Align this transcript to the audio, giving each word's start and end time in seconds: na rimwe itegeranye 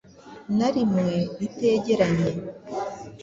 na 0.57 0.67
rimwe 0.75 1.07
itegeranye 1.47 2.29